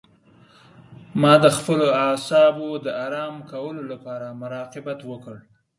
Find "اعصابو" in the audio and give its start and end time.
2.05-2.69